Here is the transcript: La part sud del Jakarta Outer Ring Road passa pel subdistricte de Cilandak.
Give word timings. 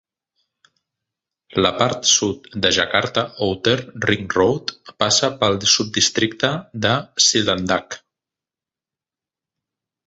La 1.65 1.71
part 1.81 2.07
sud 2.11 2.47
del 2.63 2.73
Jakarta 2.77 3.25
Outer 3.49 3.75
Ring 4.11 4.25
Road 4.39 4.75
passa 5.05 5.31
pel 5.45 5.61
subdistricte 5.75 6.53
de 6.87 6.99
Cilandak. 7.29 8.01